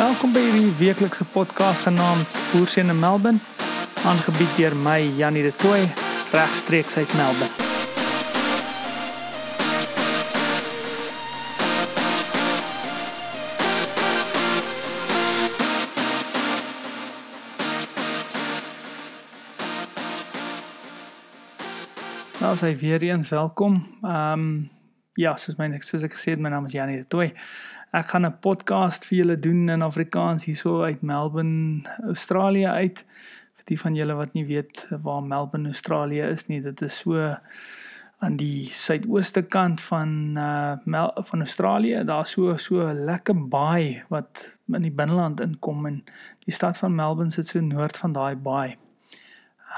Welkom 0.00 0.30
by 0.32 0.40
hierdie 0.40 0.70
weeklikse 0.78 1.26
podcast 1.28 1.84
genaamd 1.84 2.30
Boerseën 2.54 2.88
in 2.88 2.98
Melbourne, 2.98 3.38
aangebied 4.08 4.54
deur 4.56 4.72
my 4.80 5.02
Janie 5.18 5.42
de 5.44 5.52
Tooy, 5.52 5.82
regstreeks 6.32 6.96
uit 6.96 7.12
Melbourne. 7.20 7.52
Nou 22.40 22.56
sê 22.56 22.72
weer 22.72 23.02
eens 23.02 23.28
welkom. 23.28 23.82
Ehm 24.00 24.32
um, 24.32 24.70
ja, 25.12 25.36
soos 25.36 25.58
my 25.58 25.68
soos 25.84 26.08
ek 26.08 26.16
gesê 26.16 26.32
het, 26.32 26.40
my 26.40 26.48
naam 26.48 26.64
is 26.64 26.72
Janie 26.72 27.02
de 27.02 27.06
Tooy. 27.06 27.34
Ek 27.90 28.12
gaan 28.12 28.26
'n 28.26 28.38
podcast 28.38 29.06
vir 29.06 29.16
julle 29.18 29.34
doen 29.38 29.68
in 29.68 29.82
Afrikaans 29.82 30.44
hierso 30.44 30.82
uit 30.82 31.02
Melbourne, 31.02 31.82
Australië 32.06 32.66
uit. 32.66 33.04
Vir 33.54 33.64
die 33.66 33.78
van 33.80 33.94
julle 33.94 34.14
wat 34.14 34.32
nie 34.32 34.44
weet 34.46 34.86
waar 35.02 35.22
Melbourne, 35.22 35.66
Australië 35.66 36.22
is 36.30 36.46
nie, 36.46 36.60
dit 36.62 36.82
is 36.82 36.98
so 36.98 37.34
aan 38.18 38.36
die 38.36 38.68
suidooste 38.70 39.42
kant 39.42 39.80
van 39.80 40.36
uh 40.38 40.76
Mel 40.84 41.10
van 41.22 41.38
Australië. 41.40 42.04
Daar's 42.04 42.30
so 42.30 42.56
so 42.56 42.86
'n 42.86 43.04
lekker 43.04 43.48
baai 43.48 44.04
wat 44.08 44.56
in 44.72 44.82
die 44.82 44.94
binneland 44.94 45.40
inkom 45.40 45.86
en 45.86 46.04
die 46.46 46.54
stad 46.54 46.78
van 46.78 46.94
Melbourne 46.94 47.32
sit 47.32 47.46
so 47.46 47.60
noord 47.60 47.96
van 47.96 48.12
daai 48.12 48.36
baai. 48.36 48.76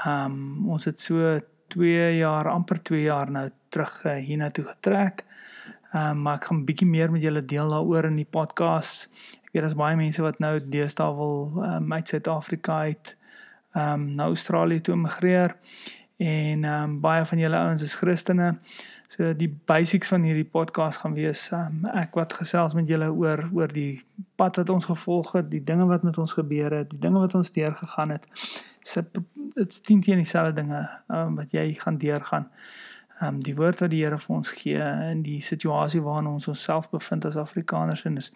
Um, 0.05 0.69
ons 0.69 0.85
het 0.85 0.99
so 0.99 1.39
2 1.67 2.17
jaar 2.17 2.47
amper 2.47 2.83
2 2.83 3.01
jaar 3.01 3.31
nou 3.31 3.49
terug 3.69 4.05
uh, 4.05 4.13
hiernatoe 4.13 4.65
getrek. 4.65 5.25
Ehm 5.93 6.09
um, 6.09 6.21
maar 6.21 6.35
ek 6.35 6.43
gaan 6.43 6.57
'n 6.57 6.65
bietjie 6.65 6.87
meer 6.87 7.11
met 7.11 7.21
julle 7.21 7.45
deel 7.45 7.69
daaroor 7.69 8.05
in 8.05 8.15
die 8.15 8.29
podcast. 8.29 9.09
Ek 9.43 9.49
weet 9.51 9.61
daar's 9.61 9.75
baie 9.77 9.95
mense 9.95 10.21
wat 10.21 10.39
nou 10.39 10.59
deesdae 10.69 11.15
wil 11.15 11.51
um, 11.63 11.93
uit 11.93 12.07
Suid-Afrika 12.07 12.79
uit 12.79 13.17
ehm 13.73 13.93
um, 13.93 14.15
na 14.15 14.23
Australië 14.23 14.81
toe 14.81 14.95
migreer 14.95 15.55
en 16.17 16.63
ehm 16.63 16.83
um, 16.83 16.99
baie 16.99 17.25
van 17.25 17.37
julle 17.37 17.57
ouens 17.57 17.81
is 17.81 17.93
Christene. 17.95 18.55
So 19.07 19.33
die 19.37 19.49
basics 19.65 20.07
van 20.07 20.23
hierdie 20.23 20.49
podcast 20.49 20.97
gaan 21.03 21.13
wees 21.13 21.51
um, 21.51 21.85
ek 21.85 22.15
wat 22.17 22.33
gesels 22.33 22.73
met 22.73 22.87
julle 22.87 23.11
oor 23.11 23.49
oor 23.53 23.67
die 23.67 24.01
pad 24.35 24.55
wat 24.55 24.69
ons 24.69 24.85
gevolg 24.85 25.31
het, 25.31 25.51
die 25.51 25.63
dinge 25.63 25.85
wat 25.85 26.03
met 26.03 26.17
ons 26.17 26.33
gebeur 26.33 26.73
het, 26.73 26.89
die 26.89 26.99
dinge 26.99 27.19
wat 27.19 27.35
ons 27.35 27.51
deurgegaan 27.51 28.09
het. 28.09 28.25
Dit's 29.53 29.81
teen 29.81 30.01
teen 30.01 30.17
dieselfde 30.17 30.53
dinge 30.61 30.89
um, 31.07 31.35
wat 31.35 31.51
jy 31.51 31.73
gaan 31.73 31.97
deurgaan 31.97 32.49
um, 33.27 33.41
die 33.43 33.55
woord 33.55 33.83
wat 33.83 33.91
die 33.93 34.03
Here 34.03 34.17
vir 34.17 34.35
ons 34.35 34.53
gee 34.57 34.87
in 35.11 35.23
die 35.25 35.41
situasie 35.41 36.01
waarin 36.01 36.31
ons 36.31 36.47
onsself 36.51 36.89
bevind 36.91 37.25
as 37.25 37.39
Afrikaners 37.39 38.05
en 38.09 38.17
is 38.21 38.31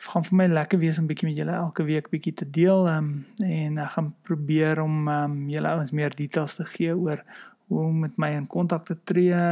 gaan 0.00 0.24
vir 0.24 0.36
my 0.36 0.46
lekker 0.48 0.80
wees 0.80 0.98
om 0.98 1.06
bietjie 1.08 1.28
met 1.28 1.38
julle 1.38 1.52
elke 1.52 1.84
week 1.84 2.08
bietjie 2.12 2.32
te 2.40 2.46
deel 2.48 2.88
um, 2.88 3.10
en 3.44 3.80
ek 3.84 3.96
gaan 3.96 4.12
probeer 4.24 4.80
om 4.80 5.08
um, 5.12 5.40
julle 5.52 5.74
ouens 5.74 5.92
meer 5.92 6.14
details 6.16 6.56
te 6.56 6.64
gee 6.64 6.96
oor 6.96 7.20
hoe 7.68 7.82
om 7.86 7.98
met 8.06 8.16
my 8.16 8.32
in 8.38 8.46
kontak 8.50 8.88
te 8.88 8.96
tree 9.04 9.42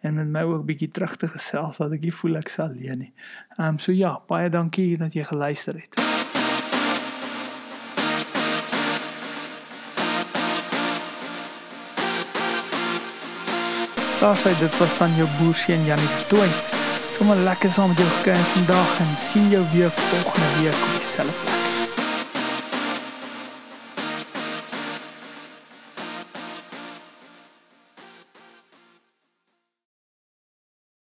en 0.00 0.14
met 0.14 0.32
my 0.34 0.42
ook 0.42 0.66
bietjie 0.66 0.90
terug 0.90 1.16
te 1.16 1.30
gesels 1.30 1.78
dat 1.82 1.94
ek 1.96 2.06
nie 2.06 2.14
voel 2.14 2.42
ek 2.42 2.52
sal 2.52 2.70
alleen 2.70 3.06
nie. 3.06 3.12
Ehm 3.58 3.74
um, 3.74 3.82
so 3.82 3.94
ja, 3.94 4.18
baie 4.30 4.50
dankie 4.50 4.96
dat 4.98 5.14
jy 5.14 5.26
geluister 5.30 5.78
het. 5.78 6.27
Sê 14.18 14.50
dit 14.58 14.78
was 14.78 14.98
dan 14.98 15.14
jou 15.14 15.28
boerseun 15.38 15.84
Janie 15.86 16.08
Tooi. 16.26 16.48
Sommige 17.14 17.38
lekker 17.40 17.70
saam 17.70 17.88
met 17.88 17.98
jou 17.98 18.08
gekry 18.16 18.34
vandag 18.34 18.98
en 18.98 19.14
sien 19.18 19.48
jou 19.50 19.64
weer 19.72 19.90
volgende 19.90 20.48
week 20.58 20.74
op 20.74 21.00
dieselfde 21.00 21.32
plek. 21.42 21.77